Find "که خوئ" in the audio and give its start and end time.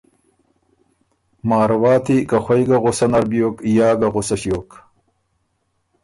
2.29-2.61